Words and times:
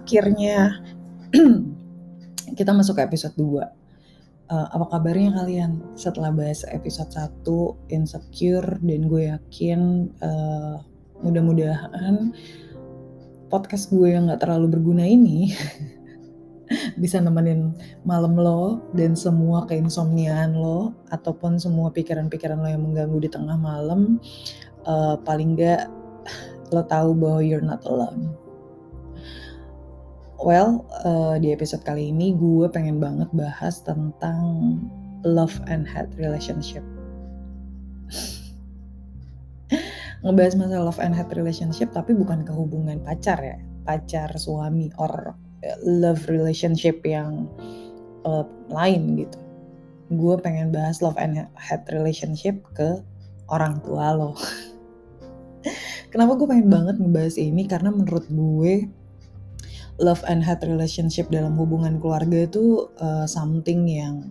Akhirnya 0.00 0.78
kita 2.58 2.70
masuk 2.74 2.98
ke 2.98 3.02
episode 3.06 3.34
2. 3.38 3.66
Uh, 4.50 4.66
apa 4.74 4.98
kabarnya 4.98 5.30
kalian 5.30 5.78
setelah 5.94 6.34
bahas 6.34 6.66
episode 6.74 7.14
1 7.14 7.46
insecure 7.94 8.82
dan 8.82 9.06
gue 9.06 9.30
yakin 9.30 10.10
uh, 10.18 10.82
mudah-mudahan 11.22 12.34
podcast 13.46 13.94
gue 13.94 14.10
yang 14.10 14.26
gak 14.26 14.42
terlalu 14.42 14.74
berguna 14.74 15.06
ini 15.06 15.54
bisa 17.02 17.22
nemenin 17.22 17.74
malam 18.02 18.38
lo 18.38 18.82
dan 18.94 19.14
semua 19.14 19.70
keinsomniaan 19.70 20.54
lo 20.54 20.98
ataupun 21.14 21.58
semua 21.58 21.94
pikiran-pikiran 21.94 22.58
lo 22.58 22.68
yang 22.70 22.82
mengganggu 22.82 23.26
di 23.26 23.30
tengah 23.30 23.54
malam 23.54 24.18
uh, 24.86 25.14
paling 25.22 25.54
gak 25.58 25.86
lo 26.70 26.82
tahu 26.86 27.14
bahwa 27.14 27.40
you're 27.42 27.64
not 27.64 27.82
alone 27.86 28.34
Well, 30.40 30.88
uh, 31.04 31.36
di 31.36 31.52
episode 31.52 31.84
kali 31.84 32.08
ini 32.08 32.32
gue 32.32 32.64
pengen 32.72 32.96
banget 32.96 33.28
bahas 33.36 33.84
tentang 33.84 34.40
love 35.20 35.52
and 35.68 35.84
hate 35.84 36.08
relationship. 36.16 36.80
Ngebahas 40.24 40.56
masalah 40.56 40.88
love 40.88 40.96
and 40.96 41.12
hate 41.12 41.36
relationship 41.36 41.92
tapi 41.92 42.16
bukan 42.16 42.48
ke 42.48 42.56
hubungan 42.56 43.04
pacar 43.04 43.36
ya, 43.36 43.60
pacar 43.84 44.32
suami 44.32 44.88
or 44.96 45.36
eh, 45.60 45.76
love 45.84 46.24
relationship 46.32 47.04
yang 47.04 47.44
uh, 48.24 48.48
lain 48.72 49.20
gitu. 49.20 49.36
Gue 50.16 50.40
pengen 50.40 50.72
bahas 50.72 51.04
love 51.04 51.20
and 51.20 51.44
hate 51.60 51.84
relationship 51.92 52.56
ke 52.72 52.96
orang 53.52 53.76
tua 53.84 54.16
lo. 54.16 54.32
Kenapa 56.10 56.34
gue 56.34 56.46
pengen 56.50 56.68
banget 56.68 56.98
ngebahas 56.98 57.38
ini? 57.38 57.62
Karena 57.70 57.94
menurut 57.94 58.26
gue 58.26 58.90
love 60.02 60.26
and 60.26 60.42
hate 60.42 60.66
relationship 60.66 61.30
dalam 61.30 61.54
hubungan 61.54 62.02
keluarga 62.02 62.50
itu 62.50 62.90
uh, 62.98 63.30
something 63.30 63.86
yang 63.86 64.26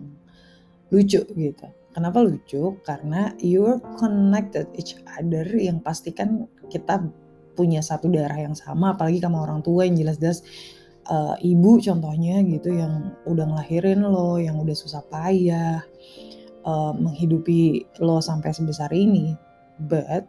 lucu 0.92 1.24
gitu. 1.24 1.66
Kenapa 1.96 2.20
lucu? 2.20 2.76
Karena 2.84 3.32
you're 3.40 3.80
connected 3.96 4.68
each 4.76 4.98
other 5.08 5.46
yang 5.56 5.80
pastikan 5.80 6.46
kita 6.68 7.00
punya 7.56 7.82
satu 7.82 8.12
darah 8.12 8.38
yang 8.38 8.54
sama 8.54 8.94
apalagi 8.94 9.18
sama 9.18 9.42
orang 9.42 9.60
tua 9.60 9.84
yang 9.88 9.98
jelas-jelas 9.98 10.46
uh, 11.10 11.34
ibu 11.42 11.82
contohnya 11.82 12.44
gitu 12.46 12.76
yang 12.76 13.16
udah 13.26 13.46
ngelahirin 13.48 14.04
lo, 14.04 14.38
yang 14.38 14.60
udah 14.60 14.76
susah 14.76 15.02
payah 15.10 15.82
uh, 16.62 16.92
menghidupi 16.94 17.88
lo 18.04 18.20
sampai 18.20 18.52
sebesar 18.52 18.92
ini. 18.92 19.34
But 19.80 20.28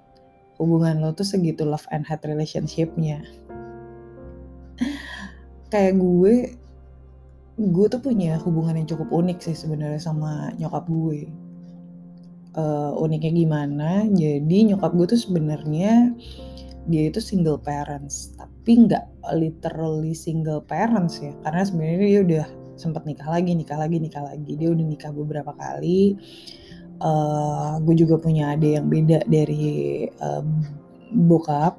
hubungan 0.62 1.02
lo 1.02 1.10
tuh 1.18 1.26
segitu 1.26 1.66
love 1.66 1.90
and 1.90 2.06
hate 2.06 2.22
relationshipnya. 2.30 3.26
Kayak 5.74 5.98
gue 5.98 6.36
gue 7.58 7.86
tuh 7.90 8.02
punya 8.02 8.38
hubungan 8.46 8.78
yang 8.78 8.88
cukup 8.90 9.10
unik 9.10 9.42
sih 9.42 9.58
sebenarnya 9.58 9.98
sama 9.98 10.54
nyokap 10.62 10.86
gue. 10.86 11.34
Uh, 12.54 12.94
uniknya 13.02 13.34
gimana? 13.34 14.06
Jadi 14.06 14.70
nyokap 14.70 14.94
gue 14.94 15.18
tuh 15.18 15.22
sebenarnya 15.26 16.14
dia 16.90 17.04
itu 17.14 17.22
single 17.22 17.62
parents 17.62 18.34
tapi 18.36 18.86
nggak 18.86 19.06
literally 19.34 20.14
single 20.14 20.62
parents 20.62 21.18
ya. 21.18 21.34
Karena 21.42 21.66
sebenarnya 21.66 21.98
dia 22.06 22.22
udah 22.22 22.48
sempat 22.78 23.06
nikah 23.10 23.30
lagi 23.30 23.58
nikah 23.58 23.82
lagi 23.82 23.98
nikah 23.98 24.22
lagi. 24.22 24.54
Dia 24.54 24.70
udah 24.70 24.86
nikah 24.86 25.10
beberapa 25.10 25.58
kali 25.58 26.22
uh, 27.02 27.82
gue 27.82 27.96
juga 27.98 28.16
punya 28.22 28.54
adik 28.54 28.78
yang 28.80 28.88
beda 28.88 29.26
dari 29.28 30.08
um, 30.22 30.64
bokap. 31.28 31.76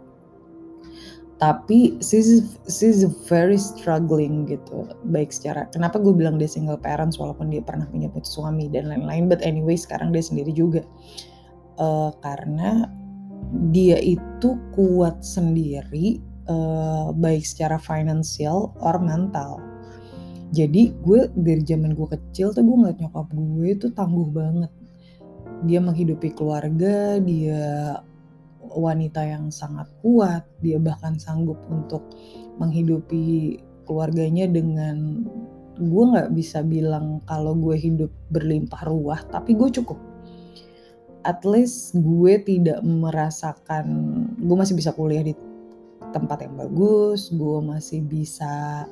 Tapi 1.43 1.99
she's, 1.99 2.55
she's 2.71 3.03
very 3.27 3.59
struggling 3.59 4.47
gitu 4.47 4.87
baik 5.11 5.35
secara 5.35 5.67
kenapa 5.75 5.99
gue 5.99 6.15
bilang 6.15 6.39
dia 6.39 6.47
single 6.47 6.79
parents 6.79 7.19
walaupun 7.19 7.51
dia 7.51 7.59
pernah 7.59 7.83
punya 7.91 8.07
suami 8.23 8.71
dan 8.71 8.87
lain-lain 8.87 9.27
but 9.27 9.43
anyway 9.43 9.75
sekarang 9.75 10.15
dia 10.15 10.23
sendiri 10.23 10.55
juga. 10.55 10.87
Uh, 11.83 12.15
karena 12.23 12.87
dia 13.75 13.99
itu 13.99 14.55
kuat 14.71 15.19
sendiri 15.27 16.23
uh, 16.47 17.11
baik 17.11 17.43
secara 17.43 17.75
finansial 17.75 18.71
or 18.79 19.03
mental. 19.03 19.59
Jadi 20.55 20.95
gue 21.03 21.27
dari 21.35 21.67
zaman 21.67 21.99
gue 21.99 22.07
kecil 22.07 22.55
tuh 22.55 22.63
gue 22.63 22.77
ngeliat 22.77 23.03
nyokap 23.03 23.27
gue 23.35 23.69
itu 23.73 23.91
tangguh 23.91 24.31
banget 24.31 24.71
dia 25.63 25.79
menghidupi 25.79 26.35
keluarga 26.35 27.19
dia 27.23 27.99
wanita 28.73 29.21
yang 29.23 29.53
sangat 29.53 29.91
kuat, 30.01 30.47
dia 30.65 30.81
bahkan 30.81 31.21
sanggup 31.21 31.61
untuk 31.69 32.09
menghidupi 32.57 33.59
keluarganya 33.85 34.49
dengan 34.49 35.27
gue 35.77 36.05
nggak 36.15 36.33
bisa 36.37 36.63
bilang 36.63 37.21
kalau 37.29 37.57
gue 37.57 37.77
hidup 37.77 38.13
berlimpah 38.33 38.87
ruah, 38.87 39.21
tapi 39.29 39.57
gue 39.57 39.69
cukup. 39.73 39.99
At 41.23 41.47
least 41.47 41.95
gue 41.95 42.35
tidak 42.43 42.83
merasakan, 42.83 43.87
gue 44.43 44.57
masih 44.59 44.75
bisa 44.75 44.91
kuliah 44.91 45.23
di 45.23 45.35
tempat 46.11 46.45
yang 46.45 46.59
bagus, 46.59 47.31
gue 47.31 47.59
masih 47.63 48.03
bisa 48.05 48.85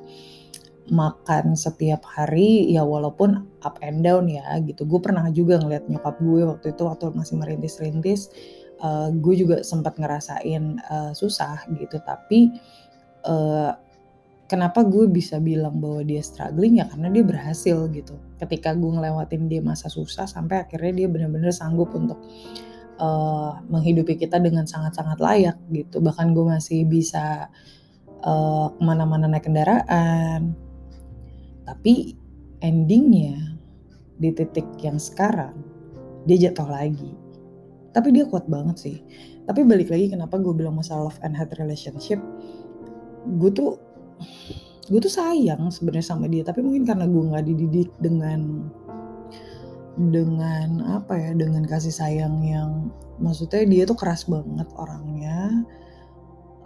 makan 0.89 1.53
setiap 1.53 2.01
hari 2.09 2.73
ya 2.73 2.83
walaupun 2.83 3.45
up 3.61 3.77
and 3.85 4.01
down 4.01 4.25
ya 4.27 4.43
gitu. 4.65 4.89
Gue 4.89 4.99
pernah 5.05 5.29
juga 5.29 5.61
ngeliat 5.61 5.87
nyokap 5.87 6.17
gue 6.19 6.43
waktu 6.49 6.67
itu 6.73 6.83
waktu 6.89 7.13
masih 7.13 7.37
merintis-rintis 7.37 8.33
uh, 8.81 9.09
gue 9.13 9.35
juga 9.37 9.61
sempat 9.61 10.01
ngerasain 10.01 10.81
uh, 10.89 11.13
susah 11.13 11.69
gitu. 11.77 12.01
Tapi 12.01 12.57
uh, 13.29 13.77
kenapa 14.49 14.83
gue 14.83 15.07
bisa 15.07 15.39
bilang 15.39 15.79
bahwa 15.79 16.03
dia 16.03 16.25
struggling? 16.25 16.81
Ya 16.81 16.89
karena 16.89 17.13
dia 17.13 17.25
berhasil 17.25 17.77
gitu. 17.93 18.17
Ketika 18.41 18.75
gue 18.75 18.91
ngelewatin 18.91 19.47
dia 19.47 19.61
masa 19.63 19.93
susah 19.93 20.27
sampai 20.27 20.65
akhirnya 20.67 21.05
dia 21.05 21.09
benar-benar 21.13 21.53
sanggup 21.55 21.93
untuk 21.95 22.19
uh, 22.99 23.61
menghidupi 23.69 24.19
kita 24.19 24.41
dengan 24.43 24.67
sangat-sangat 24.67 25.21
layak 25.21 25.57
gitu. 25.71 26.03
Bahkan 26.03 26.33
gue 26.35 26.45
masih 26.51 26.89
bisa 26.89 27.47
uh, 28.25 28.69
ke 28.75 28.81
mana-mana 28.83 29.29
naik 29.29 29.47
kendaraan 29.47 30.70
tapi 31.71 32.19
endingnya 32.67 33.55
di 34.19 34.35
titik 34.35 34.67
yang 34.83 34.99
sekarang 34.99 35.55
dia 36.27 36.51
jatuh 36.51 36.67
lagi. 36.67 37.15
Tapi 37.95 38.11
dia 38.11 38.27
kuat 38.27 38.51
banget 38.51 38.77
sih. 38.79 38.99
Tapi 39.47 39.63
balik 39.63 39.91
lagi 39.91 40.11
kenapa 40.11 40.39
gue 40.43 40.51
bilang 40.51 40.75
masalah 40.75 41.11
love 41.11 41.23
and 41.23 41.39
hate 41.39 41.55
relationship 41.63 42.19
gue 43.21 43.51
tuh 43.53 43.77
gue 44.89 45.01
tuh 45.01 45.13
sayang 45.13 45.71
sebenarnya 45.71 46.07
sama 46.11 46.27
dia. 46.27 46.43
Tapi 46.43 46.59
mungkin 46.59 46.83
karena 46.83 47.07
gue 47.07 47.23
nggak 47.31 47.47
dididik 47.47 47.91
dengan 48.03 48.67
dengan 50.11 50.83
apa 50.91 51.15
ya 51.19 51.31
dengan 51.39 51.63
kasih 51.67 51.95
sayang 51.95 52.43
yang 52.43 52.91
maksudnya 53.23 53.63
dia 53.67 53.83
tuh 53.87 53.99
keras 53.99 54.27
banget 54.27 54.67
orangnya 54.75 55.67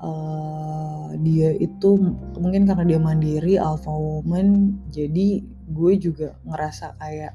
uh, 0.05 1.09
dia 1.25 1.57
itu 1.57 1.97
mungkin 2.37 2.69
karena 2.69 2.85
dia 2.85 3.01
mandiri 3.01 3.57
alpha 3.57 3.89
woman 3.89 4.77
jadi 4.93 5.41
gue 5.73 5.93
juga 5.97 6.37
ngerasa 6.45 7.01
kayak 7.01 7.35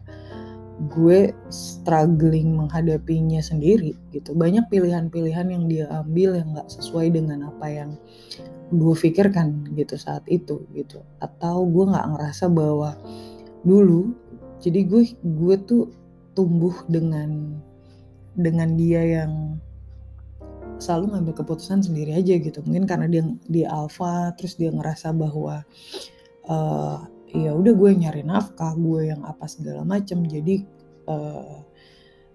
gue 0.88 1.36
struggling 1.52 2.56
menghadapinya 2.56 3.44
sendiri 3.44 4.00
gitu. 4.16 4.32
Banyak 4.32 4.72
pilihan-pilihan 4.72 5.48
yang 5.52 5.64
dia 5.68 5.92
ambil 5.92 6.40
yang 6.40 6.56
nggak 6.56 6.72
sesuai 6.72 7.12
dengan 7.12 7.52
apa 7.52 7.68
yang 7.68 7.92
gue 8.72 8.96
pikirkan 8.96 9.76
gitu 9.76 10.00
saat 10.00 10.24
itu 10.32 10.64
gitu. 10.72 11.04
Atau 11.20 11.68
gue 11.68 11.84
nggak 11.84 12.16
ngerasa 12.16 12.48
bahwa 12.48 12.96
dulu 13.68 14.16
jadi 14.64 14.88
gue 14.88 15.04
gue 15.20 15.56
tuh 15.68 15.92
tumbuh 16.32 16.72
dengan 16.88 17.60
dengan 18.40 18.80
dia 18.80 19.04
yang 19.04 19.59
selalu 20.80 21.14
ngambil 21.14 21.34
keputusan 21.44 21.84
sendiri 21.84 22.16
aja 22.16 22.40
gitu. 22.40 22.64
Mungkin 22.64 22.88
karena 22.88 23.06
dia 23.12 23.24
dia 23.46 23.68
alpha 23.70 24.32
terus 24.40 24.56
dia 24.56 24.72
ngerasa 24.72 25.12
bahwa 25.12 25.62
uh, 26.48 27.00
ya 27.30 27.54
udah 27.54 27.74
gue 27.76 27.92
nyari 27.94 28.26
nafkah 28.26 28.74
gue 28.74 29.14
yang 29.14 29.22
apa 29.28 29.46
segala 29.46 29.86
macam 29.86 30.26
jadi 30.26 30.66
uh, 31.06 31.62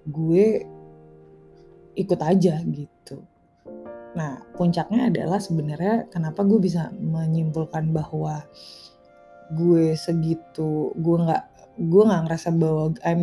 gue 0.07 0.47
ikut 1.97 2.21
aja 2.21 2.61
gitu. 2.63 3.25
Nah 4.15 4.45
puncaknya 4.55 5.11
adalah 5.11 5.43
sebenarnya 5.43 6.07
kenapa 6.13 6.47
gue 6.47 6.61
bisa 6.63 6.93
menyimpulkan 7.01 7.91
bahwa 7.91 8.45
gue 9.57 9.97
segitu 9.99 10.95
gue 10.95 11.17
nggak 11.21 11.45
gue 11.91 12.03
nggak 12.07 12.23
ngerasa 12.31 12.49
bahwa 12.55 12.95
I'm 13.03 13.23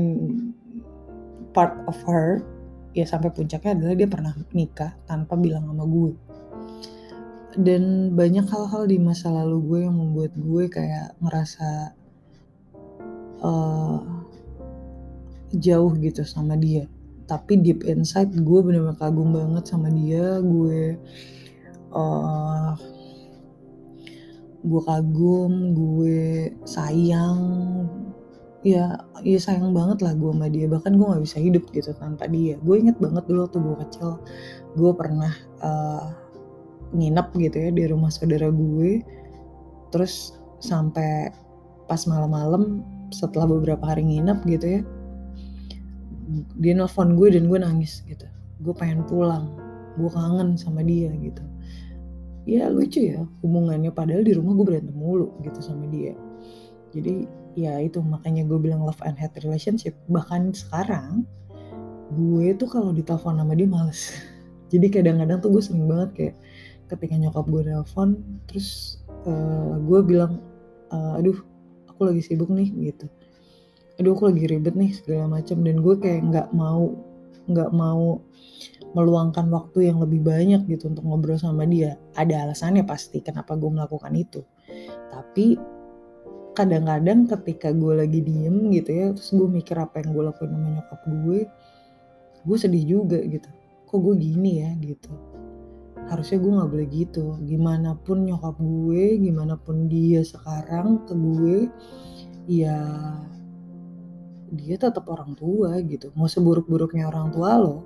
part 1.55 1.75
of 1.87 1.95
her 2.03 2.43
ya 2.91 3.05
sampai 3.07 3.31
puncaknya 3.31 3.75
adalah 3.75 3.95
dia 3.95 4.09
pernah 4.09 4.33
nikah 4.51 4.91
tanpa 5.07 5.39
bilang 5.39 5.67
sama 5.67 5.85
gue. 5.87 6.13
Dan 7.51 8.15
banyak 8.15 8.47
hal-hal 8.47 8.87
di 8.87 8.97
masa 8.99 9.27
lalu 9.27 9.57
gue 9.67 9.79
yang 9.83 9.95
membuat 9.95 10.31
gue 10.39 10.63
kayak 10.71 11.19
ngerasa 11.19 11.91
uh, 13.43 13.99
jauh 15.55 15.91
gitu 15.99 16.23
sama 16.23 16.55
dia. 16.55 16.87
Tapi 17.27 17.59
deep 17.59 17.83
inside 17.87 18.31
gue 18.31 18.59
bener-bener 18.63 18.95
kagum 18.95 19.35
banget 19.35 19.67
sama 19.67 19.91
dia. 19.91 20.39
Gue 20.39 20.95
uh, 21.91 22.75
gue 24.61 24.81
kagum 24.85 25.73
gue 25.73 26.53
sayang 26.63 27.39
ya 28.61 29.01
ya 29.25 29.39
sayang 29.41 29.73
banget 29.73 30.05
lah 30.05 30.13
gue 30.13 30.31
sama 30.31 30.47
dia. 30.49 30.65
Bahkan 30.69 30.93
gue 30.97 31.05
nggak 31.05 31.23
bisa 31.25 31.37
hidup 31.41 31.63
gitu 31.73 31.91
tanpa 31.97 32.29
dia. 32.29 32.57
Gue 32.61 32.81
inget 32.81 32.97
banget 33.01 33.25
dulu 33.25 33.49
waktu 33.49 33.57
gue 33.59 33.75
kecil 33.87 34.09
gue 34.77 34.91
pernah 34.95 35.33
uh, 35.65 36.13
nginep 36.93 37.27
gitu 37.37 37.57
ya 37.57 37.69
di 37.73 37.83
rumah 37.89 38.09
saudara 38.13 38.49
gue. 38.53 39.01
Terus 39.89 40.37
sampai 40.61 41.33
pas 41.89 42.01
malam-malam 42.05 42.85
setelah 43.11 43.49
beberapa 43.49 43.83
hari 43.83 44.07
nginep 44.07 44.39
gitu 44.47 44.67
ya 44.79 44.81
dia 46.63 46.73
nelfon 46.77 47.19
gue 47.19 47.27
dan 47.33 47.49
gue 47.49 47.59
nangis 47.59 48.05
gitu. 48.07 48.23
Gue 48.61 48.73
pengen 48.77 49.03
pulang. 49.09 49.51
Gue 49.99 50.07
kangen 50.07 50.55
sama 50.55 50.85
dia 50.85 51.11
gitu. 51.19 51.43
Ya 52.47 52.71
lucu 52.71 53.03
ya 53.03 53.25
hubungannya. 53.43 53.91
Padahal 53.91 54.23
di 54.23 54.37
rumah 54.37 54.55
gue 54.55 54.65
berantem 54.65 54.95
mulu 54.95 55.35
gitu 55.43 55.59
sama 55.59 55.89
dia 55.91 56.15
jadi 56.91 57.25
ya 57.55 57.79
itu 57.83 57.99
makanya 57.99 58.47
gue 58.47 58.59
bilang 58.59 58.83
love 58.83 58.99
and 59.03 59.15
hate 59.19 59.35
relationship. 59.43 59.95
Bahkan 60.07 60.55
sekarang 60.55 61.23
gue 62.11 62.55
tuh 62.59 62.67
kalau 62.67 62.91
ditelepon 62.91 63.39
sama 63.39 63.53
dia 63.55 63.67
males. 63.67 64.11
Jadi 64.71 64.87
kadang-kadang 64.87 65.39
tuh 65.43 65.51
gue 65.51 65.63
sering 65.63 65.87
banget 65.87 66.09
kayak 66.15 66.35
ketika 66.91 67.15
nyokap 67.15 67.47
gue 67.47 67.63
telepon 67.63 68.19
terus 68.47 68.99
uh, 69.23 69.79
gue 69.79 69.99
bilang 70.03 70.43
uh, 70.91 71.19
aduh 71.19 71.35
aku 71.87 72.11
lagi 72.11 72.23
sibuk 72.23 72.51
nih 72.51 72.91
gitu. 72.91 73.07
Aduh 73.99 74.15
aku 74.15 74.31
lagi 74.31 74.47
ribet 74.47 74.75
nih 74.75 74.91
segala 74.95 75.27
macam. 75.39 75.63
Dan 75.63 75.79
gue 75.79 75.95
kayak 75.99 76.21
nggak 76.27 76.47
mau 76.51 76.91
nggak 77.47 77.71
mau 77.71 78.23
meluangkan 78.91 79.47
waktu 79.47 79.87
yang 79.87 80.03
lebih 80.03 80.19
banyak 80.19 80.67
gitu 80.67 80.91
untuk 80.91 81.07
ngobrol 81.07 81.39
sama 81.39 81.63
dia. 81.63 81.95
Ada 82.19 82.47
alasannya 82.51 82.83
pasti 82.83 83.23
kenapa 83.23 83.55
gue 83.55 83.71
melakukan 83.71 84.11
itu. 84.15 84.43
Tapi 85.11 85.55
kadang-kadang 86.51 87.31
ketika 87.31 87.71
gue 87.71 87.93
lagi 87.95 88.19
diem 88.19 88.71
gitu 88.75 88.89
ya 88.91 89.05
terus 89.15 89.31
gue 89.31 89.47
mikir 89.47 89.79
apa 89.79 90.03
yang 90.03 90.11
gue 90.11 90.23
lakuin 90.27 90.51
sama 90.51 90.67
nyokap 90.75 91.01
gue 91.07 91.39
gue 92.41 92.57
sedih 92.57 92.85
juga 92.85 93.19
gitu. 93.21 93.49
Kok 93.87 93.99
gue 94.01 94.15
gini 94.17 94.51
ya 94.65 94.69
gitu. 94.81 95.11
Harusnya 96.09 96.37
gue 96.41 96.51
nggak 96.51 96.71
boleh 96.71 96.87
gitu. 96.89 97.25
Gimana 97.45 97.95
pun 97.95 98.25
nyokap 98.25 98.57
gue 98.57 99.03
gimana 99.21 99.55
pun 99.55 99.87
dia 99.87 100.25
sekarang 100.25 101.05
ke 101.05 101.13
gue 101.13 101.57
ya 102.49 102.79
dia 104.51 104.75
tetap 104.75 105.07
orang 105.07 105.37
tua 105.37 105.79
gitu. 105.85 106.11
Mau 106.17 106.27
seburuk-buruknya 106.27 107.07
orang 107.07 107.31
tua 107.31 107.51
lo 107.61 107.77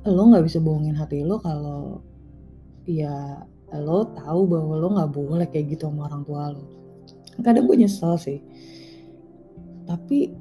lo 0.00 0.32
nggak 0.32 0.48
bisa 0.48 0.64
bohongin 0.64 0.96
hati 0.96 1.20
lo 1.20 1.36
kalau 1.44 2.00
ya 2.88 3.44
lo 3.78 4.10
tahu 4.18 4.50
bahwa 4.50 4.74
lo 4.74 4.88
nggak 4.98 5.12
boleh 5.14 5.46
kayak 5.46 5.78
gitu 5.78 5.86
sama 5.86 6.10
orang 6.10 6.22
tua 6.26 6.50
lo. 6.50 6.62
Kadang 7.40 7.70
gue 7.70 7.76
nyesel 7.78 8.14
sih. 8.18 8.38
Tapi 9.86 10.34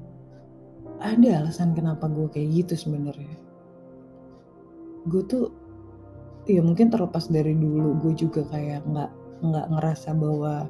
ada 1.00 1.46
alasan 1.46 1.78
kenapa 1.78 2.10
gue 2.10 2.28
kayak 2.34 2.66
gitu 2.66 2.90
sebenarnya. 2.90 3.38
Gue 5.08 5.24
tuh 5.30 5.54
ya 6.50 6.66
mungkin 6.66 6.90
terlepas 6.90 7.30
dari 7.30 7.54
dulu 7.54 8.02
gue 8.02 8.14
juga 8.18 8.42
kayak 8.50 8.84
nggak 8.90 9.12
nggak 9.40 9.66
ngerasa 9.72 10.12
bahwa 10.18 10.68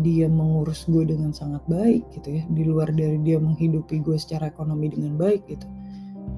dia 0.00 0.30
mengurus 0.30 0.86
gue 0.86 1.02
dengan 1.02 1.34
sangat 1.34 1.60
baik 1.66 2.06
gitu 2.14 2.38
ya. 2.38 2.42
Di 2.54 2.62
luar 2.62 2.94
dari 2.94 3.18
dia 3.26 3.42
menghidupi 3.42 4.00
gue 4.00 4.16
secara 4.16 4.48
ekonomi 4.48 4.94
dengan 4.94 5.18
baik 5.18 5.42
gitu. 5.50 5.66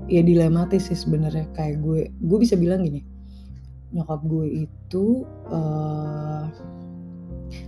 Ya 0.09 0.25
dilematis 0.25 0.89
sih 0.89 0.99
sebenarnya. 0.99 1.47
Kayak 1.53 1.85
gue 1.85 2.09
gue 2.11 2.39
bisa 2.41 2.57
bilang 2.57 2.83
gini 2.83 3.12
nyokap 3.93 4.21
gue 4.25 4.67
itu 4.67 5.29
uh, 5.53 6.49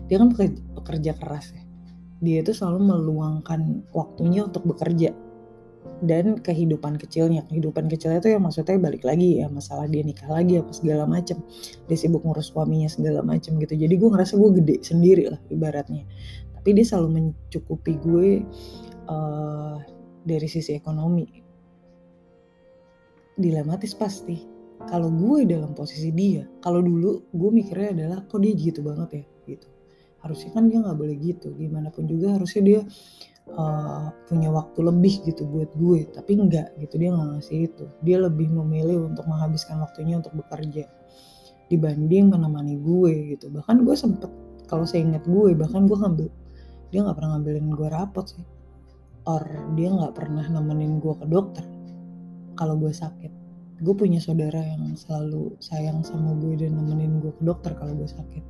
dia 0.09 0.17
kan 0.21 0.32
pekerja, 0.32 0.61
pekerja 0.76 1.12
keras 1.17 1.47
ya. 1.53 1.62
Dia 2.25 2.41
itu 2.41 2.56
selalu 2.56 2.88
meluangkan 2.88 3.85
waktunya 3.93 4.49
untuk 4.49 4.65
bekerja. 4.65 5.12
Dan 6.05 6.41
kehidupan 6.41 6.97
kecilnya 6.97 7.44
kehidupan 7.49 7.88
kecilnya 7.88 8.19
itu 8.21 8.37
ya 8.37 8.41
maksudnya 8.41 8.76
balik 8.76 9.05
lagi 9.05 9.41
ya 9.41 9.47
masalah 9.49 9.88
dia 9.88 10.00
nikah 10.00 10.26
lagi 10.32 10.61
apa 10.61 10.73
segala 10.73 11.05
macem. 11.05 11.41
Dia 11.88 11.97
sibuk 11.97 12.25
ngurus 12.25 12.53
suaminya 12.53 12.88
segala 12.88 13.20
macem 13.20 13.56
gitu. 13.61 13.77
Jadi 13.77 13.94
gue 13.94 14.09
ngerasa 14.09 14.37
gue 14.37 14.50
gede 14.61 14.77
sendiri 14.85 15.25
lah 15.29 15.41
ibaratnya. 15.53 16.05
Tapi 16.56 16.69
dia 16.73 16.85
selalu 16.88 17.09
mencukupi 17.20 17.93
gue 18.00 18.29
uh, 19.09 19.77
dari 20.25 20.49
sisi 20.49 20.73
ekonomi. 20.73 21.29
Dilematis 23.37 23.93
pasti 23.93 24.54
kalau 24.89 25.09
gue 25.11 25.49
dalam 25.49 25.73
posisi 25.73 26.13
dia 26.13 26.45
kalau 26.61 26.85
dulu 26.85 27.29
gue 27.33 27.51
mikirnya 27.51 27.91
adalah 27.97 28.19
kok 28.25 28.41
dia 28.41 28.53
gitu 28.55 28.81
banget 28.85 29.11
ya? 29.23 29.25
Gitu. 29.57 29.69
Harusnya 30.21 30.51
kan 30.57 30.65
dia 30.69 30.79
nggak 30.81 30.97
boleh 30.97 31.17
gitu. 31.21 31.53
Gimana 31.57 31.89
pun 31.93 32.09
juga 32.09 32.33
harusnya 32.37 32.63
dia 32.65 32.81
uh, 33.53 34.09
punya 34.25 34.49
waktu 34.49 34.81
lebih 34.81 35.15
gitu 35.29 35.45
buat 35.45 35.71
gue. 35.77 36.09
Tapi 36.09 36.31
enggak 36.37 36.77
gitu 36.81 36.95
dia 36.97 37.11
nggak 37.13 37.29
ngasih 37.37 37.59
itu. 37.69 37.85
Dia 38.01 38.17
lebih 38.23 38.49
memilih 38.49 39.09
untuk 39.13 39.29
menghabiskan 39.29 39.81
waktunya 39.85 40.21
untuk 40.21 40.33
bekerja 40.37 40.89
dibanding 41.69 42.33
menemani 42.33 42.81
gue 42.81 43.37
gitu. 43.37 43.53
Bahkan 43.53 43.85
gue 43.85 43.97
sempet 43.97 44.31
kalau 44.65 44.89
saya 44.89 45.05
ingat 45.05 45.29
gue 45.29 45.53
bahkan 45.53 45.85
gue 45.85 45.97
ngambil 45.97 46.29
dia 46.89 47.03
nggak 47.05 47.17
pernah 47.19 47.31
ngambilin 47.37 47.67
gue 47.73 47.89
rapot 47.93 48.25
sih. 48.25 48.45
Or 49.25 49.45
dia 49.77 49.89
nggak 49.89 50.13
pernah 50.17 50.45
nemenin 50.45 51.01
gue 51.01 51.15
ke 51.17 51.25
dokter 51.29 51.65
kalau 52.55 52.77
gue 52.77 52.93
sakit 52.93 53.44
gue 53.81 53.94
punya 53.94 54.23
saudara 54.23 54.62
yang 54.62 54.94
selalu 54.94 55.59
sayang 55.59 56.05
sama 56.06 56.37
gue 56.38 56.61
dan 56.61 56.79
nemenin 56.79 57.19
gue 57.19 57.32
ke 57.35 57.43
dokter 57.43 57.75
kalau 57.75 57.94
gue 57.97 58.06
sakit 58.06 58.44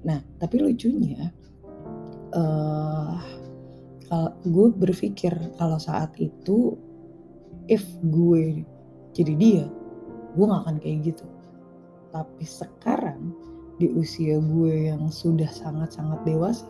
Nah, 0.00 0.20
tapi 0.40 0.56
lucunya, 0.64 1.28
uh, 2.32 3.20
kalau 4.08 4.32
gue 4.48 4.66
berpikir 4.72 5.32
kalau 5.60 5.76
saat 5.76 6.16
itu, 6.16 6.76
if 7.68 7.84
gue 8.08 8.64
jadi 9.12 9.34
dia, 9.36 9.64
gue 10.34 10.44
gak 10.48 10.62
akan 10.64 10.76
kayak 10.80 11.12
gitu. 11.12 11.26
Tapi 12.10 12.44
sekarang 12.48 13.36
di 13.76 13.92
usia 13.92 14.40
gue 14.40 14.88
yang 14.88 15.12
sudah 15.12 15.48
sangat-sangat 15.52 16.24
dewasa, 16.24 16.64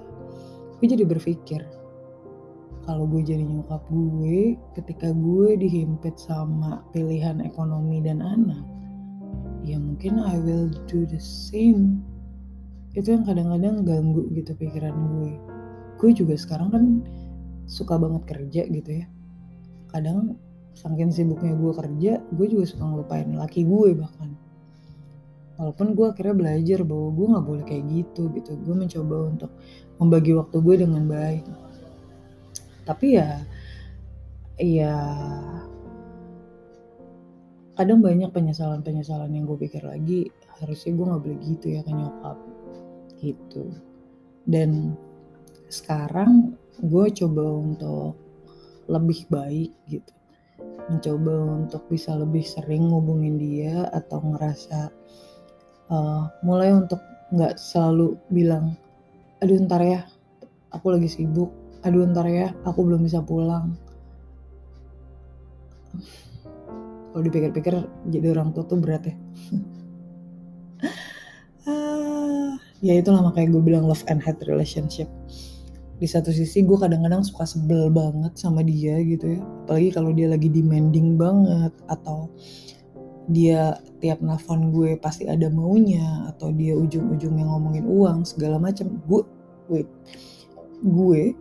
gue 0.82 0.86
jadi 0.90 1.06
berpikir 1.06 1.62
kalau 2.90 3.06
gue 3.06 3.22
jadi 3.22 3.46
nyokap 3.46 3.86
gue, 3.86 4.58
ketika 4.74 5.14
gue 5.14 5.54
dihimpit 5.54 6.18
sama 6.18 6.82
pilihan 6.90 7.38
ekonomi 7.38 8.02
dan 8.02 8.18
anak, 8.18 8.66
ya 9.62 9.78
mungkin 9.78 10.18
I 10.18 10.42
will 10.42 10.66
do 10.90 11.06
the 11.06 11.22
same. 11.22 12.02
Itu 12.98 13.14
yang 13.14 13.22
kadang-kadang 13.22 13.86
ganggu 13.86 14.26
gitu 14.34 14.58
pikiran 14.58 14.90
gue. 14.90 15.38
Gue 16.02 16.10
juga 16.10 16.34
sekarang 16.34 16.74
kan 16.74 16.84
suka 17.70 17.94
banget 17.94 18.26
kerja 18.26 18.66
gitu 18.66 18.90
ya. 18.90 19.06
Kadang 19.94 20.34
saking 20.74 21.14
sibuknya 21.14 21.54
gue 21.54 21.70
kerja 21.70 22.18
gue 22.34 22.46
juga 22.50 22.64
suka 22.66 22.90
ngelupain 22.90 23.30
laki 23.38 23.70
gue 23.70 23.94
bahkan. 23.94 24.34
Walaupun 25.62 25.94
gue 25.94 26.10
akhirnya 26.10 26.34
belajar 26.34 26.82
bahwa 26.82 27.08
gue 27.14 27.26
nggak 27.38 27.46
boleh 27.46 27.64
kayak 27.70 27.84
gitu 27.86 28.26
gitu. 28.34 28.58
Gue 28.66 28.74
mencoba 28.74 29.30
untuk 29.30 29.54
membagi 30.02 30.34
waktu 30.34 30.58
gue 30.58 30.74
dengan 30.82 31.06
baik 31.06 31.46
tapi 32.84 33.20
ya 33.20 33.40
ya 34.60 34.94
kadang 37.80 38.04
banyak 38.04 38.28
penyesalan-penyesalan 38.28 39.32
yang 39.32 39.48
gue 39.48 39.56
pikir 39.56 39.80
lagi 39.80 40.28
harusnya 40.60 40.92
gue 40.92 41.06
nggak 41.08 41.22
boleh 41.24 41.40
gitu 41.48 41.66
ya 41.72 41.80
ke 41.80 41.92
nyokap 41.96 42.38
gitu. 43.24 43.64
Dan 44.44 44.96
sekarang 45.72 46.56
gue 46.80 47.06
coba 47.24 47.44
untuk 47.60 48.14
lebih 48.88 49.24
baik 49.32 49.72
gitu. 49.88 50.12
Mencoba 50.92 51.64
untuk 51.64 51.88
bisa 51.88 52.12
lebih 52.18 52.44
sering 52.44 52.90
ngubungin 52.92 53.40
dia 53.40 53.88
atau 53.94 54.20
ngerasa 54.20 54.92
uh, 55.88 56.22
mulai 56.44 56.74
untuk 56.76 57.00
nggak 57.30 57.56
selalu 57.56 58.18
bilang 58.28 58.74
aduh 59.38 59.56
ntar 59.64 59.80
ya 59.86 60.02
aku 60.74 60.90
lagi 60.90 61.06
sibuk 61.06 61.48
aduh 61.80 62.04
ntar 62.12 62.26
ya 62.28 62.52
aku 62.64 62.84
belum 62.84 63.04
bisa 63.04 63.24
pulang. 63.24 63.76
Kalau 67.10 67.22
dipikir-pikir 67.26 67.74
jadi 68.12 68.26
orang 68.32 68.54
tua 68.54 68.64
tuh 68.64 68.78
berat 68.78 69.10
ya. 69.10 69.16
Ya 72.80 72.96
itulah 72.96 73.20
makanya 73.20 73.60
gue 73.60 73.62
bilang 73.62 73.84
love 73.84 74.00
and 74.08 74.24
hate 74.24 74.40
relationship. 74.48 75.04
Di 76.00 76.08
satu 76.08 76.32
sisi 76.32 76.64
gue 76.64 76.80
kadang-kadang 76.80 77.20
suka 77.20 77.44
sebel 77.44 77.92
banget 77.92 78.40
sama 78.40 78.64
dia 78.64 78.96
gitu 79.04 79.36
ya. 79.36 79.40
Apalagi 79.68 79.92
kalau 79.92 80.16
dia 80.16 80.32
lagi 80.32 80.48
demanding 80.48 81.20
banget 81.20 81.76
atau 81.92 82.32
dia 83.28 83.76
tiap 84.00 84.24
nelfon 84.24 84.72
gue 84.72 84.96
pasti 84.96 85.28
ada 85.28 85.52
maunya 85.52 86.32
atau 86.32 86.48
dia 86.56 86.72
ujung-ujungnya 86.72 87.44
ngomongin 87.44 87.84
uang 87.84 88.24
segala 88.24 88.56
macam. 88.56 88.96
Gue 89.04 89.28
wait 89.68 89.88
gue 90.80 91.36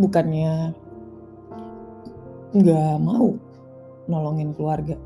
bukannya 0.00 0.72
nggak 2.56 2.96
mau 2.98 3.36
nolongin 4.08 4.56
keluarga. 4.56 4.96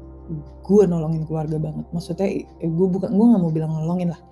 Gue 0.65 0.89
nolongin 0.89 1.29
keluarga 1.29 1.61
banget. 1.61 1.85
Maksudnya 1.93 2.29
eh, 2.41 2.71
gue 2.71 2.87
bukan 2.89 3.11
gue 3.13 3.27
nggak 3.35 3.43
mau 3.43 3.53
bilang 3.53 3.75
nolongin 3.75 4.15
lah. 4.15 4.23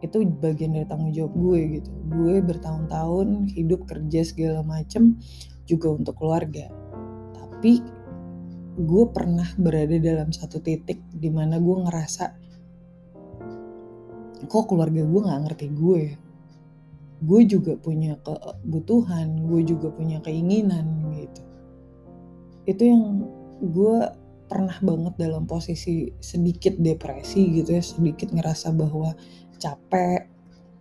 Itu 0.00 0.22
bagian 0.22 0.78
dari 0.78 0.86
tanggung 0.86 1.12
jawab 1.12 1.34
gue 1.34 1.82
gitu. 1.82 1.90
Gue 2.08 2.40
bertahun-tahun 2.40 3.52
hidup 3.52 3.84
kerja 3.84 4.24
segala 4.24 4.64
macem 4.64 5.18
juga 5.68 5.92
untuk 5.92 6.16
keluarga. 6.16 6.70
Tapi 7.36 7.82
gue 8.78 9.04
pernah 9.10 9.50
berada 9.58 9.98
dalam 9.98 10.30
satu 10.30 10.62
titik 10.62 11.02
di 11.10 11.28
mana 11.28 11.58
gue 11.58 11.76
ngerasa 11.82 12.24
kok 14.46 14.64
keluarga 14.70 15.02
gue 15.02 15.20
nggak 15.26 15.40
ngerti 15.50 15.66
gue 15.74 15.98
ya 15.98 16.14
gue 17.18 17.40
juga 17.50 17.74
punya 17.74 18.14
kebutuhan 18.22 19.42
gue 19.50 19.60
juga 19.66 19.90
punya 19.90 20.22
keinginan 20.22 21.10
gitu. 21.18 21.42
Itu 22.68 22.82
yang 22.86 23.02
gue 23.58 23.96
pernah 24.48 24.78
banget 24.80 25.14
dalam 25.18 25.44
posisi 25.44 26.08
sedikit 26.22 26.78
depresi 26.78 27.60
gitu 27.60 27.76
ya 27.76 27.82
sedikit 27.84 28.32
ngerasa 28.32 28.72
bahwa 28.72 29.12
capek 29.60 30.30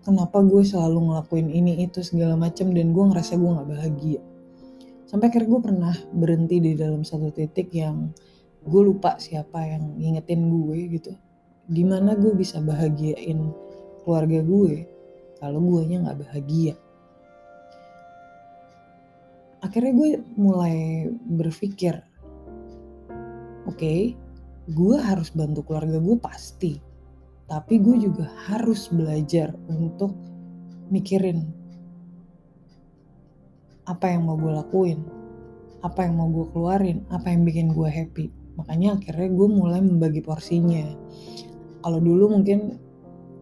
kenapa 0.06 0.40
gue 0.46 0.64
selalu 0.64 1.12
ngelakuin 1.12 1.50
ini 1.52 1.84
itu 1.84 2.00
segala 2.00 2.40
macam 2.40 2.72
dan 2.72 2.94
gue 2.94 3.06
ngerasa 3.12 3.34
gue 3.36 3.50
nggak 3.50 3.70
bahagia. 3.74 4.22
Sampai 5.08 5.32
akhirnya 5.32 5.50
gue 5.52 5.62
pernah 5.64 5.96
berhenti 6.16 6.58
di 6.62 6.72
dalam 6.78 7.02
satu 7.02 7.34
titik 7.34 7.74
yang 7.74 8.14
gue 8.68 8.82
lupa 8.84 9.18
siapa 9.18 9.64
yang 9.66 9.98
ngingetin 9.98 10.48
gue 10.48 10.78
gitu. 11.00 11.12
Gimana 11.68 12.16
gue 12.16 12.32
bisa 12.38 12.64
bahagiain 12.64 13.52
keluarga 14.04 14.40
gue 14.40 14.97
kalau 15.38 15.62
gue 15.62 15.82
nya 15.90 15.98
nggak 16.04 16.20
bahagia 16.26 16.76
akhirnya 19.62 19.94
gue 19.94 20.10
mulai 20.38 21.10
berpikir 21.38 21.98
oke 23.66 23.78
okay, 23.78 24.14
gue 24.70 24.96
harus 25.00 25.34
bantu 25.34 25.66
keluarga 25.66 25.98
gue 25.98 26.18
pasti 26.20 26.74
tapi 27.48 27.80
gue 27.80 27.96
juga 28.12 28.28
harus 28.52 28.92
belajar 28.92 29.56
untuk 29.72 30.12
mikirin 30.92 31.48
apa 33.88 34.12
yang 34.12 34.28
mau 34.28 34.36
gue 34.36 34.52
lakuin, 34.52 35.00
apa 35.80 36.04
yang 36.04 36.20
mau 36.20 36.28
gue 36.28 36.46
keluarin, 36.52 37.08
apa 37.08 37.32
yang 37.32 37.48
bikin 37.48 37.72
gue 37.72 37.88
happy. 37.88 38.28
Makanya 38.60 39.00
akhirnya 39.00 39.32
gue 39.32 39.48
mulai 39.48 39.80
membagi 39.80 40.20
porsinya. 40.20 40.92
Kalau 41.80 42.04
dulu 42.04 42.36
mungkin 42.36 42.76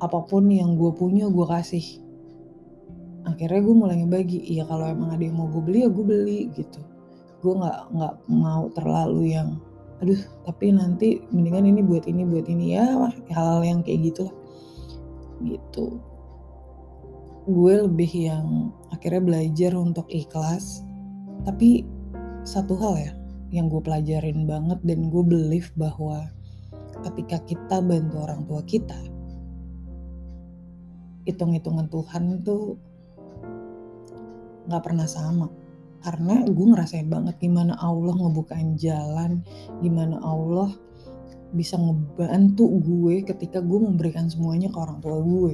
apa 0.06 0.20
pun 0.26 0.48
yang 0.48 0.78
gue 0.78 0.92
punya 0.94 1.26
gue 1.28 1.46
kasih. 1.50 1.86
Akhirnya 3.26 3.62
gue 3.66 3.76
mulai 3.76 3.96
ngebagi. 4.06 4.46
Iya 4.54 4.70
kalau 4.70 4.86
emang 4.86 5.18
ada 5.18 5.24
yang 5.26 5.36
mau 5.36 5.50
gue 5.50 5.62
beli 5.66 5.84
ya 5.84 5.90
gue 5.90 6.06
beli 6.06 6.40
gitu. 6.54 6.80
Gue 7.42 7.54
nggak 7.58 7.80
nggak 7.94 8.16
mau 8.30 8.70
terlalu 8.74 9.34
yang 9.34 9.58
aduh 10.04 10.20
tapi 10.44 10.76
nanti 10.76 11.24
mendingan 11.32 11.72
ini 11.72 11.80
buat 11.80 12.04
ini 12.04 12.28
buat 12.28 12.52
ini 12.52 12.76
ya 12.76 12.84
hal-hal 13.32 13.64
yang 13.64 13.80
kayak 13.80 14.12
gitu 14.12 14.28
lah 14.28 14.36
gitu 15.40 16.04
gue 17.46 17.74
lebih 17.88 18.12
yang 18.12 18.76
akhirnya 18.92 19.22
belajar 19.24 19.72
untuk 19.78 20.04
ikhlas 20.12 20.84
tapi 21.48 21.88
satu 22.44 22.76
hal 22.76 22.96
ya 23.00 23.12
yang 23.54 23.72
gue 23.72 23.80
pelajarin 23.80 24.44
banget 24.44 24.80
dan 24.84 25.08
gue 25.08 25.24
believe 25.24 25.72
bahwa 25.80 26.28
ketika 27.08 27.40
kita 27.48 27.78
bantu 27.80 28.16
orang 28.20 28.44
tua 28.50 28.62
kita 28.68 28.98
hitung-hitungan 31.26 31.90
Tuhan 31.90 32.46
tuh 32.46 32.78
nggak 34.70 34.84
pernah 34.86 35.06
sama. 35.10 35.50
Karena 36.06 36.46
gue 36.46 36.66
ngerasain 36.70 37.10
banget 37.10 37.42
gimana 37.42 37.74
Allah 37.82 38.14
ngebukain 38.14 38.78
jalan 38.78 39.42
gimana 39.82 40.22
Allah 40.22 40.70
bisa 41.50 41.82
ngebantu 41.82 42.68
gue 42.78 43.26
ketika 43.26 43.58
gue 43.58 43.80
memberikan 43.82 44.30
semuanya 44.30 44.70
ke 44.70 44.78
orang 44.78 45.02
tua 45.02 45.18
gue. 45.18 45.54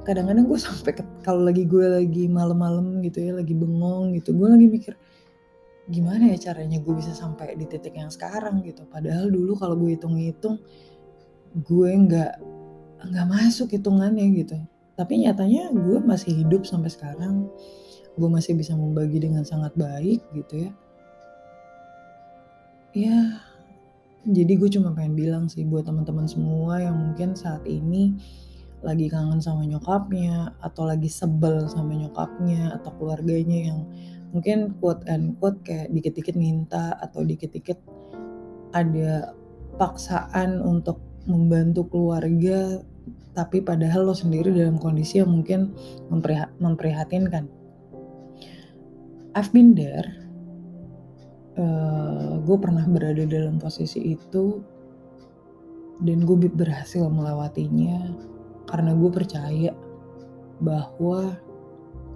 Kadang-kadang 0.00 0.48
gue 0.48 0.58
sampai 0.60 0.92
kalau 1.20 1.44
lagi 1.44 1.68
gue 1.68 1.84
lagi 1.84 2.24
malam-malam 2.24 3.04
gitu 3.04 3.20
ya 3.20 3.32
lagi 3.36 3.52
bengong 3.52 4.16
gitu 4.16 4.32
gue 4.32 4.48
lagi 4.48 4.66
mikir 4.70 4.94
gimana 5.86 6.34
ya 6.34 6.50
caranya 6.50 6.82
gue 6.82 6.94
bisa 6.98 7.14
sampai 7.14 7.54
di 7.54 7.62
titik 7.66 7.94
yang 7.94 8.10
sekarang? 8.10 8.58
gitu. 8.66 8.82
Padahal 8.90 9.30
dulu 9.30 9.54
kalau 9.54 9.78
gue 9.78 9.94
hitung-hitung 9.94 10.58
gue 11.56 11.90
nggak 11.94 12.55
nggak 13.10 13.28
masuk 13.28 13.72
hitungannya 13.72 14.26
gitu. 14.34 14.58
Tapi 14.96 15.26
nyatanya 15.26 15.70
gue 15.72 15.98
masih 16.00 16.32
hidup 16.44 16.64
sampai 16.64 16.88
sekarang. 16.88 17.46
Gue 18.16 18.28
masih 18.32 18.56
bisa 18.56 18.72
membagi 18.72 19.20
dengan 19.20 19.44
sangat 19.44 19.76
baik 19.76 20.24
gitu 20.32 20.68
ya. 20.68 20.72
Ya 22.96 23.18
jadi 24.26 24.58
gue 24.58 24.66
cuma 24.66 24.90
pengen 24.90 25.14
bilang 25.14 25.44
sih 25.46 25.62
buat 25.62 25.86
teman-teman 25.86 26.26
semua 26.26 26.82
yang 26.82 26.98
mungkin 26.98 27.38
saat 27.38 27.62
ini 27.62 28.18
lagi 28.82 29.06
kangen 29.06 29.38
sama 29.38 29.62
nyokapnya 29.62 30.50
atau 30.58 30.82
lagi 30.90 31.06
sebel 31.06 31.70
sama 31.70 31.94
nyokapnya 31.94 32.74
atau 32.74 32.90
keluarganya 32.98 33.70
yang 33.70 33.86
mungkin 34.34 34.74
quote 34.82 35.06
and 35.06 35.38
quote 35.38 35.62
kayak 35.62 35.94
dikit-dikit 35.94 36.34
minta 36.34 36.98
atau 36.98 37.22
dikit-dikit 37.22 37.78
ada 38.74 39.30
paksaan 39.78 40.58
untuk 40.58 40.98
membantu 41.30 41.86
keluarga 41.86 42.82
tapi 43.36 43.60
padahal 43.60 44.08
lo 44.08 44.14
sendiri 44.16 44.48
dalam 44.48 44.80
kondisi 44.80 45.20
yang 45.20 45.28
mungkin 45.28 45.76
memprihatinkan 46.56 47.52
I've 49.36 49.52
been 49.52 49.76
there. 49.76 50.16
Uh, 51.60 52.40
gue 52.40 52.56
pernah 52.56 52.88
berada 52.88 53.20
dalam 53.28 53.60
posisi 53.60 54.16
itu 54.16 54.64
dan 56.00 56.24
gue 56.24 56.48
berhasil 56.48 57.04
melewatinya 57.04 58.16
karena 58.64 58.96
gue 58.96 59.10
percaya 59.12 59.76
bahwa 60.64 61.36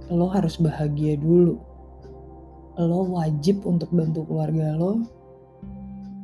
lo 0.08 0.32
harus 0.32 0.56
bahagia 0.56 1.20
dulu. 1.20 1.60
Lo 2.80 3.04
wajib 3.12 3.68
untuk 3.68 3.92
bantu 3.92 4.24
keluarga 4.24 4.72
lo, 4.80 5.04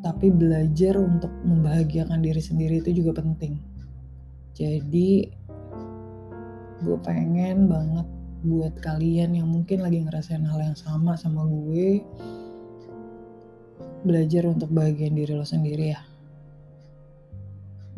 tapi 0.00 0.32
belajar 0.32 0.96
untuk 0.96 1.28
membahagiakan 1.44 2.24
diri 2.24 2.40
sendiri 2.40 2.80
itu 2.80 3.04
juga 3.04 3.20
penting. 3.20 3.75
Jadi, 4.56 5.28
gue 6.80 6.98
pengen 7.04 7.68
banget 7.68 8.08
buat 8.46 8.72
kalian 8.80 9.36
yang 9.36 9.48
mungkin 9.48 9.84
lagi 9.84 10.00
ngerasain 10.00 10.44
hal 10.44 10.60
yang 10.60 10.78
sama 10.78 11.16
sama 11.16 11.44
gue 11.44 12.00
belajar 14.06 14.46
untuk 14.46 14.70
bagian 14.70 15.18
diri 15.18 15.34
lo 15.34 15.42
sendiri 15.42 15.92
ya. 15.92 16.00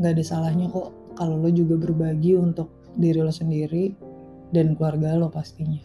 Nggak 0.00 0.12
ada 0.18 0.24
salahnya 0.24 0.66
kok 0.72 0.90
kalau 1.18 1.36
lo 1.36 1.50
juga 1.52 1.76
berbagi 1.76 2.38
untuk 2.38 2.70
diri 2.96 3.20
lo 3.20 3.34
sendiri 3.34 3.92
dan 4.54 4.72
keluarga 4.72 5.20
lo 5.20 5.28
pastinya. 5.28 5.84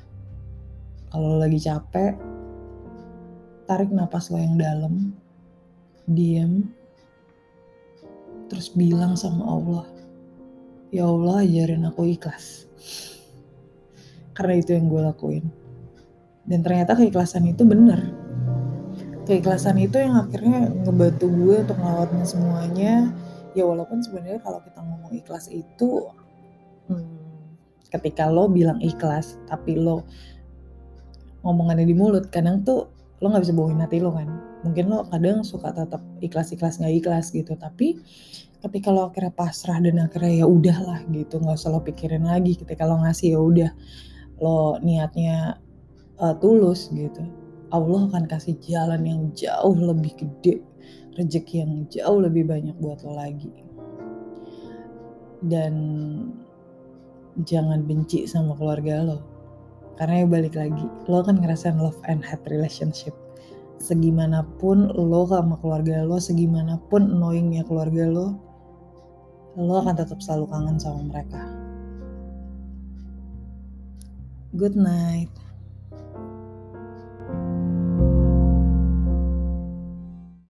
Kalau 1.11 1.35
lo 1.35 1.37
lagi 1.43 1.59
capek 1.59 2.13
tarik 3.67 3.91
napas 3.91 4.31
lo 4.31 4.39
yang 4.39 4.55
dalam 4.55 5.11
diam 6.07 6.67
terus 8.51 8.71
bilang 8.75 9.15
sama 9.15 9.43
Allah 9.47 9.85
ya 10.93 11.09
Allah 11.09 11.41
ajarin 11.41 11.89
aku 11.89 12.13
ikhlas. 12.13 12.69
Karena 14.37 14.61
itu 14.61 14.77
yang 14.77 14.85
gue 14.85 15.01
lakuin. 15.01 15.45
Dan 16.45 16.61
ternyata 16.61 16.93
keikhlasan 16.93 17.49
itu 17.49 17.65
bener 17.65 18.23
keikhlasan 19.23 19.79
itu 19.79 19.99
yang 19.99 20.19
akhirnya 20.19 20.67
ngebantu 20.83 21.31
gue 21.31 21.55
untuk 21.63 21.77
ngelawatin 21.79 22.23
semuanya. 22.27 22.93
Ya 23.53 23.63
walaupun 23.63 24.01
sebenarnya 24.01 24.41
kalau 24.41 24.59
kita 24.65 24.79
ngomong 24.81 25.13
ikhlas 25.13 25.45
itu 25.47 26.09
hmm, 26.89 27.15
ketika 27.93 28.27
lo 28.27 28.49
bilang 28.49 28.81
ikhlas 28.81 29.37
tapi 29.45 29.77
lo 29.77 30.03
ngomongannya 31.45 31.85
di 31.85 31.93
mulut 31.95 32.33
kadang 32.33 32.65
tuh 32.65 32.89
lo 33.21 33.25
nggak 33.29 33.43
bisa 33.45 33.55
bohongin 33.55 33.83
hati 33.83 34.03
lo 34.03 34.11
kan. 34.11 34.27
Mungkin 34.67 34.85
lo 34.91 35.07
kadang 35.07 35.45
suka 35.45 35.71
tetap 35.71 36.01
ikhlas 36.19 36.51
ikhlas 36.51 36.81
nggak 36.81 36.93
ikhlas 37.03 37.31
gitu. 37.31 37.55
Tapi 37.55 38.01
ketika 38.63 38.95
lo 38.95 39.11
akhirnya 39.11 39.35
pasrah 39.35 39.83
dan 39.83 39.99
akhirnya 39.99 40.43
ya 40.43 40.47
udahlah 40.47 41.03
gitu 41.11 41.35
nggak 41.35 41.59
usah 41.59 41.75
lo 41.75 41.83
pikirin 41.83 42.23
lagi 42.23 42.55
ketika 42.55 42.87
lo 42.87 43.03
ngasih 43.03 43.35
ya 43.35 43.39
udah 43.43 43.71
lo 44.39 44.79
niatnya 44.79 45.59
uh, 46.23 46.35
tulus 46.39 46.87
gitu. 46.95 47.27
Allah 47.73 48.05
akan 48.07 48.29
kasih 48.29 48.55
jalan 48.63 49.01
yang 49.03 49.21
jauh 49.35 49.75
lebih 49.75 50.13
gede 50.15 50.61
rezeki 51.19 51.65
yang 51.65 51.73
jauh 51.89 52.19
lebih 52.23 52.47
banyak 52.47 52.73
buat 52.79 53.03
lo 53.03 53.19
lagi. 53.19 53.51
Dan 55.43 55.73
jangan 57.43 57.83
benci 57.83 58.23
sama 58.23 58.55
keluarga 58.55 59.03
lo. 59.03 59.19
Karena 59.99 60.23
ya 60.23 60.27
balik 60.29 60.55
lagi 60.55 60.87
lo 61.11 61.19
akan 61.19 61.43
ngerasain 61.43 61.77
love 61.77 61.99
and 62.07 62.23
hate 62.23 62.45
relationship. 62.47 63.13
Segimanapun 63.83 64.95
lo 64.95 65.27
sama 65.27 65.59
keluarga 65.59 66.07
lo 66.07 66.15
segimanapun 66.15 67.11
annoyingnya 67.11 67.67
keluarga 67.67 68.07
lo 68.07 68.52
lo 69.57 69.81
akan 69.81 69.95
tetap 69.97 70.19
selalu 70.21 70.45
kangen 70.49 70.77
sama 70.81 71.01
mereka 71.05 71.41
Good 74.53 74.77
night. 74.77 75.33